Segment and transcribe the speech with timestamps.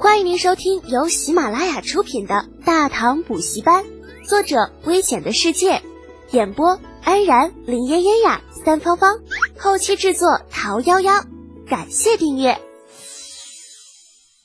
[0.00, 3.84] 欢迎您收听由喜马拉雅出品的《大唐补习班》，
[4.24, 5.82] 作者：危险的世界，
[6.30, 9.18] 演播：安然、林嫣嫣呀、三芳芳，
[9.58, 11.26] 后期制作：桃夭夭。
[11.66, 12.60] 感谢订阅。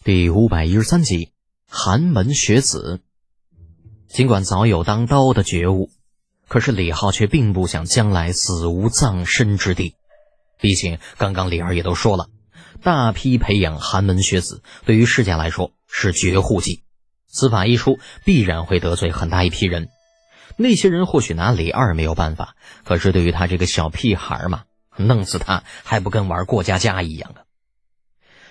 [0.04, 1.30] 第五百一十三集，
[1.70, 3.02] 寒门学子。
[4.10, 5.92] 尽管早有当刀的觉悟，
[6.48, 9.94] 可是李浩却并不想将来死无葬身之地。
[10.60, 12.30] 毕竟，刚刚李二也都说了。
[12.84, 16.84] 大批培养寒门学子，对于世家来说是绝户计。
[17.28, 19.88] 此法一出，必然会得罪很大一批人。
[20.58, 24.64] 那些人或许拿李二没有办法，可是对于他这个小屁孩嘛，
[24.98, 27.48] 弄死他还不跟玩过家家一样啊！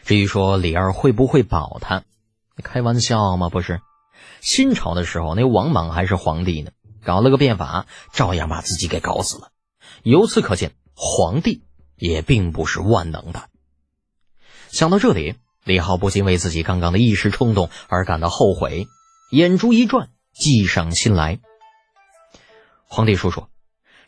[0.05, 2.03] 至于说李二会不会保他，
[2.65, 3.51] 开玩笑吗？
[3.51, 3.83] 不是，
[4.41, 6.71] 新朝的时候那王莽还是皇帝呢，
[7.05, 9.51] 搞了个变法，照样把自己给搞死了。
[10.03, 11.65] 由此可见，皇帝
[11.97, 13.51] 也并不是万能的。
[14.73, 18.87] 想到这里，李浩不禁为自己刚刚的一时冲动而感到后悔，
[19.31, 21.41] 眼珠一转，计上心来。
[22.87, 23.48] 皇帝叔叔，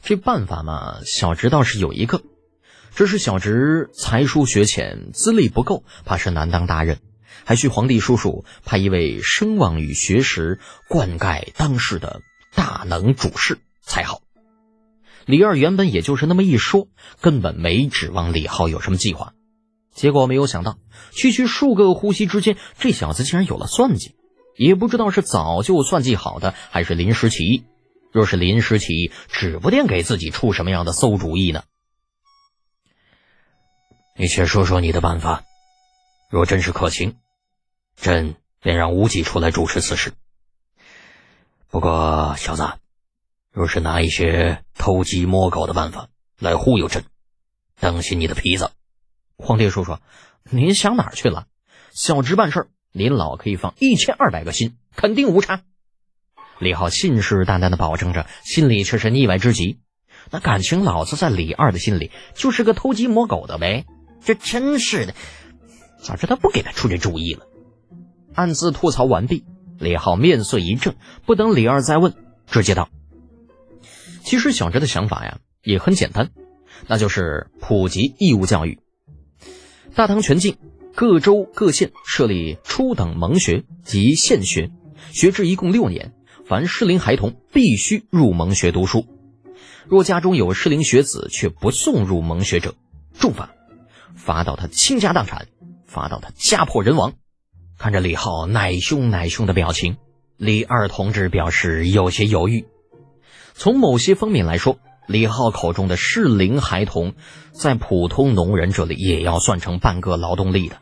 [0.02, 2.22] 这办法嘛，小侄倒是有一个，
[2.94, 6.98] 只是小侄才疏学浅，资历不够，怕是难当大任，
[7.44, 12.22] 还需皇帝叔叔派一位声望与学识灌溉当世的
[12.54, 14.22] 大能主事才好。
[15.26, 16.88] 李二原本也就是那么一说，
[17.20, 19.34] 根本没指望李浩有什么计划。
[19.94, 20.78] 结果没有想到，
[21.12, 24.16] 区区数个呼吸之间，这小子竟然有了算计，
[24.56, 27.64] 也不知道是早就算计好的，还是临时起意。
[28.12, 31.62] 若是临时起意，指不定给自己出什么样的馊主意呢。
[34.16, 35.42] 你且说说你的办法，
[36.28, 37.16] 若真是可行，
[37.96, 40.12] 朕便让无忌出来主持此事。
[41.68, 42.68] 不过，小子，
[43.52, 46.08] 若是拿一些偷鸡摸狗的办法
[46.38, 47.04] 来忽悠朕，
[47.78, 48.70] 当心你的皮子。
[49.36, 49.98] 皇帝叔叔，
[50.50, 51.46] 您想哪儿去了？
[51.92, 55.62] 小侄办事儿，您老可以放一千二百个心，肯定无差。
[56.58, 59.80] 李浩信誓旦旦的保证着，心里却是腻歪之极。
[60.30, 63.84] 那感情老子在李二的心里就是个偷鸡摸狗的呗？
[64.24, 65.14] 这真是的，
[65.98, 67.46] 早知道不给他出这主意了。
[68.34, 69.44] 暗自吐槽完毕，
[69.78, 70.94] 李浩面色一正，
[71.26, 72.14] 不等李二再问，
[72.46, 72.88] 直接道
[74.24, 76.30] ：“其实小侄的想法呀，也很简单，
[76.86, 78.80] 那就是普及义务教育。”
[79.94, 80.56] 大唐全境
[80.96, 84.72] 各州各县设立初等蒙学及县学，
[85.12, 86.12] 学制一共六年。
[86.44, 89.06] 凡适龄孩童必须入蒙学读书。
[89.86, 92.74] 若家中有适龄学子却不送入蒙学者，
[93.18, 93.54] 重罚，
[94.16, 95.46] 罚到他倾家荡产，
[95.86, 97.14] 罚到他家破人亡。
[97.78, 99.96] 看着李浩奶凶奶凶的表情，
[100.36, 102.66] 李二同志表示有些犹豫。
[103.54, 104.80] 从某些方面来说。
[105.06, 107.14] 李浩口中的适龄孩童，
[107.52, 110.78] 在普通农人这里也要算成半个劳动力的，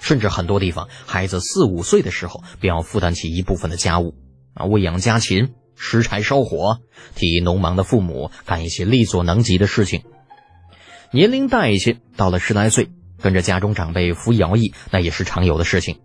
[0.00, 4.14] 甚至很多地方，孩子四五岁的时候便要负担起一部分的家务，
[4.54, 6.78] 啊，喂养家禽、拾柴烧火，
[7.14, 10.02] 替农忙的父母干一些力所能及的事情。
[11.12, 12.88] 年龄大一些，到了十来岁，
[13.22, 16.00] 跟着家中长辈服徭役，那也是常有的事情。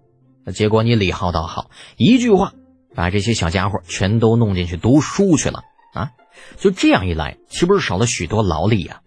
[0.53, 2.53] 结果你李浩倒好，一句话
[2.93, 6.11] 把这些小家伙全都弄进去读书去了啊！
[6.57, 9.01] 就这样一来，岂不是少了许多劳力呀？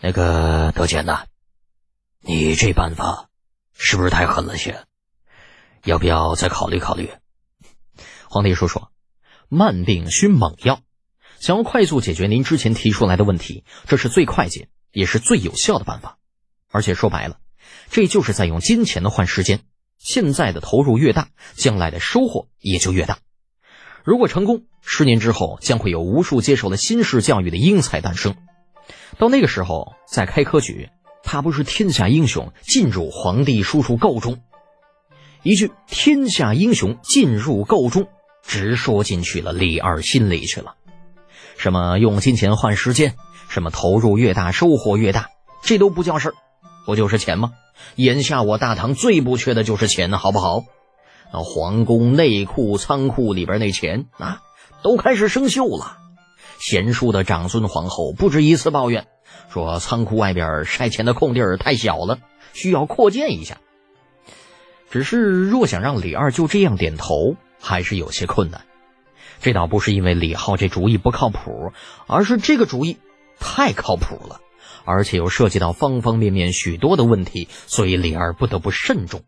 [0.00, 1.26] 那个德简呐，
[2.20, 3.28] 你这办法
[3.72, 4.84] 是不是太狠了些？
[5.84, 7.10] 要不要再考虑考虑？
[8.28, 8.86] 皇帝叔叔，
[9.48, 10.80] 慢病需猛药，
[11.38, 16.18] 想要快速解决您之前提出来的问题，这是最快捷也是最有效的办法。
[16.70, 17.38] 而且说白了，
[17.90, 19.60] 这就是在用金钱的换时间。
[19.98, 23.18] 现在的投入越大，将来的收获也就越大。
[24.04, 28.34] 如果成功，十年之后将会有无数接受了新式教育的英才诞生。
[29.18, 30.88] 到那个时候再开科举，
[31.22, 34.38] 怕不是天下英雄进入皇帝叔叔构中。
[35.42, 38.08] 一句“天下英雄进入构中”，
[38.46, 40.74] 直说进去了李二心里去了。
[41.56, 43.14] 什么用金钱换时间，
[43.48, 45.30] 什么投入越大收获越大，
[45.62, 46.34] 这都不叫事儿，
[46.86, 47.52] 不就是钱吗？
[47.96, 50.64] 眼下我大唐最不缺的就是钱，好不好？
[51.32, 54.42] 那皇宫内库仓库里边那钱啊，
[54.82, 55.98] 都开始生锈了。
[56.58, 59.06] 贤淑的长孙皇后不止一次抱怨，
[59.50, 62.18] 说仓库外边晒钱的空地儿太小了，
[62.52, 63.58] 需要扩建一下。
[64.90, 68.66] 只是若想让李二就这样点头，还是有些困难。
[69.40, 71.72] 这倒不是因为李浩这主意不靠谱，
[72.06, 72.98] 而是这个主意
[73.40, 74.40] 太靠谱了，
[74.84, 79.22] 而且又涉及到方方面面许多的问题，所以李二不得不慎重。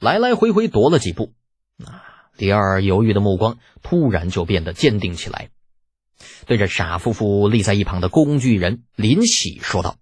[0.00, 1.32] 来来回回踱了几步，
[1.84, 2.04] 啊！
[2.36, 5.50] 李二犹豫的目光突然就变得坚定起来，
[6.46, 9.96] 对着傻乎乎立在一旁的工具人林喜说道：“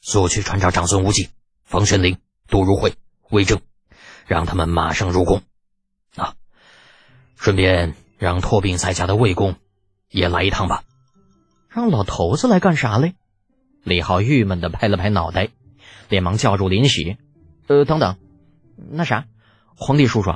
[0.00, 1.30] 速去传召长孙无忌、
[1.64, 2.94] 冯玄龄、杜如晦、
[3.30, 3.60] 魏征，
[4.26, 5.42] 让他们马上入宫。
[6.14, 6.36] 啊，
[7.34, 9.56] 顺便让托病在家的魏公
[10.08, 10.84] 也来一趟吧。
[11.68, 13.16] 让老头子来干啥嘞？
[13.82, 15.48] 李浩郁闷的拍了拍脑袋，
[16.08, 17.16] 连忙叫住林喜
[17.66, 18.16] ：“呃，等等，
[18.76, 19.26] 那啥，
[19.76, 20.32] 皇帝叔叔，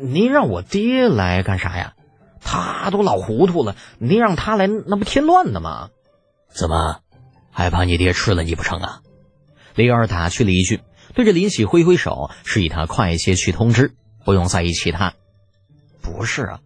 [0.00, 1.94] 您让我爹来干啥呀？
[2.40, 5.90] 他都老糊涂了，您让他来，那不添乱呢吗？
[6.48, 7.00] 怎么，
[7.50, 9.00] 还怕你爹吃了你不成啊？”
[9.74, 10.80] 李二打趣了一句，
[11.14, 13.94] 对着林喜挥挥手，示意他快些去通知，
[14.24, 15.14] 不用在意其他。
[16.00, 16.60] 不是啊，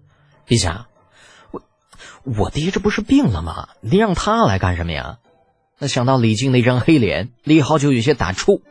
[0.47, 0.87] 陛下，
[1.51, 1.63] 我
[2.25, 3.69] 我爹这不是病了吗？
[3.81, 5.19] 您让他来干什么呀？
[5.79, 8.63] 那想到李靖那张黑脸，李浩就有些打怵，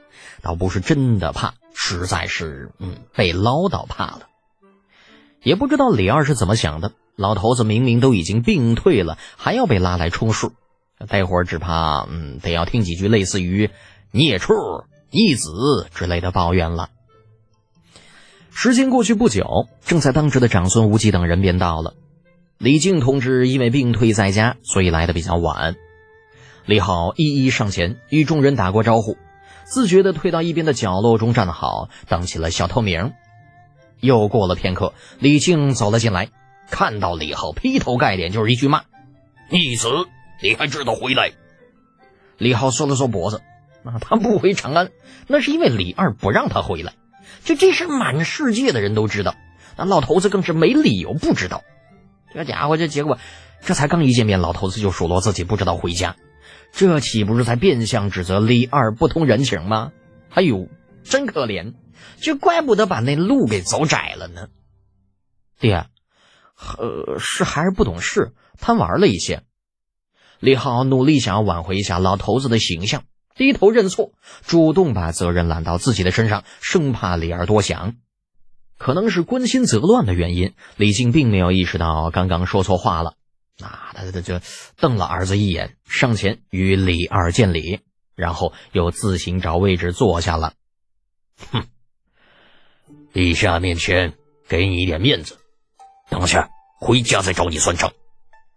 [0.42, 4.28] 倒不是真的怕，实在是嗯被唠叨怕了。
[5.42, 10.54] 也不知道李二是怎么想的，老头子明明都已经病退了，还要被拉来充数，
[11.08, 13.72] 待会儿只怕嗯得要听几句类似于
[14.14, 14.54] “孽畜
[15.10, 16.90] ”“逆子”之类的抱怨了。
[18.52, 21.96] 时间过去不久，正在当值的长孙无忌等人便到了。
[22.60, 25.76] 李靖同志因为病退在家，所以来的比较晚。
[26.68, 29.18] 李浩一一上前与众人打过招呼，
[29.72, 33.14] 自觉地退到一边的角落中站好，当起了小透明。
[34.02, 36.28] 又过了片刻，李靖走了进来，
[36.70, 38.82] 看到李浩，劈头盖脸就是一句骂
[39.50, 39.88] ：“逆子，
[40.44, 41.32] 你还知道回来？”
[42.38, 43.40] 李浩缩了缩脖子，
[43.86, 44.90] 那他不回长安，
[45.28, 46.92] 那是因为李二不让他回来。
[47.46, 49.36] 就这事，满世界的人都知道，
[49.78, 51.64] 那老头子更是没理由不知道。
[52.34, 53.18] 这家伙，这结果，
[53.62, 56.18] 这才刚一见面，老头子就数落自己不知道回家。
[56.72, 59.92] 这岂不是在变相指责李二不通人情吗？
[60.30, 60.70] 哎呦，
[61.04, 61.74] 真可怜，
[62.22, 64.48] 就怪不得把那路给走窄了呢。
[65.60, 65.86] 爹，
[66.78, 69.44] 呃，是还是不懂事，贪玩了一些。
[70.40, 73.04] 李浩努力想要挽回一下老头子的形象，
[73.36, 74.14] 低头认错，
[74.44, 77.96] 主动把责任揽到自己的身上，生怕李二多想。
[78.78, 83.14] 可能是关心则乱的原因，李靖并没有意识到刚刚说错话了。
[83.60, 84.40] 啊，他他就
[84.78, 87.82] 瞪了儿子一眼，上前与李二见礼，
[88.16, 90.54] 然后又自行找位置坐下了。
[91.52, 91.66] 哼，
[93.14, 94.14] 陛下面前
[94.48, 95.38] 给你一点面子，
[96.10, 96.50] 等下
[96.80, 97.92] 回家再找你算账。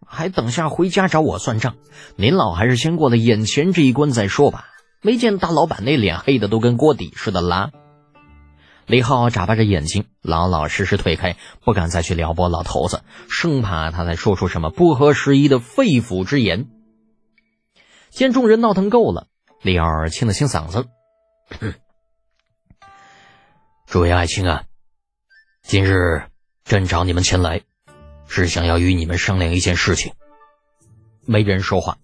[0.06, 1.76] 还等下回家找我算账？
[2.16, 4.68] 您老还是先过了眼前这一关再说吧。
[5.00, 7.72] 没见大老板那脸黑的都跟锅底似的啦。
[8.86, 16.68] 李浩眨巴着眼睛，老老实实退开，不敢再去撩拨老头子，生怕他再说出什么不合时宜的肺腑之言。
[18.10, 19.26] 见众人闹腾够了，
[19.62, 20.86] 李二清了清嗓子
[23.86, 24.64] ：“诸位爱卿啊，
[25.62, 26.24] 今日
[26.64, 27.62] 朕找你们前来，
[28.28, 30.12] 是想要与你们商量一件事情。”
[31.26, 31.96] 没人说话，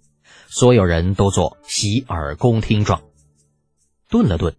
[0.48, 3.02] 所有人都做洗耳恭听状。
[4.08, 4.56] 顿了顿，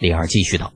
[0.00, 0.72] 李二继续道。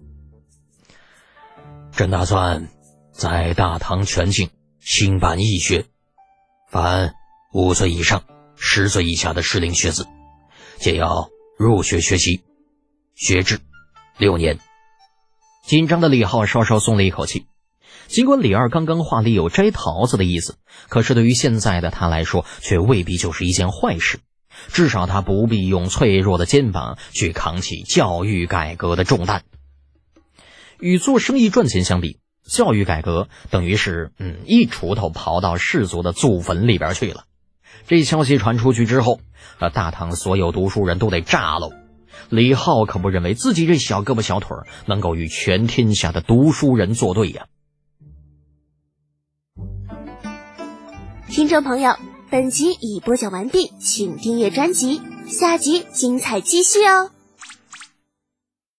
[1.99, 2.69] 朕打算
[3.11, 5.87] 在大唐全境兴办义学，
[6.71, 7.12] 凡
[7.53, 8.23] 五岁以上、
[8.55, 10.06] 十岁以下的适龄学子，
[10.79, 11.29] 皆要
[11.59, 12.45] 入学学习，
[13.17, 13.59] 学制
[14.17, 14.61] 六年。
[15.67, 17.47] 紧张的李浩稍稍松了一口气。
[18.06, 20.55] 尽管李二刚刚话里有摘桃子的意思，
[20.89, 24.21] 可是对于现在的他来说，却未必就是一件坏事。
[24.69, 29.43] 至少他不必用脆弱的肩膀去扛起教育改革的重担。
[30.81, 37.25] 与做生意赚钱相比，教育改革等于是嗯一锄头刨到士族的祖坟里边去了。
[37.87, 39.20] 这消息传出去之后，
[39.58, 41.70] 呃，大唐所有读书人都得炸喽。
[42.29, 44.56] 李浩可不认为自己这小胳膊小腿
[44.87, 47.47] 能够与全天下的读书人作对呀。
[51.29, 51.94] 听众朋友，
[52.31, 57.11] 本集已播讲完毕，请订阅专辑，下集精彩继续哦。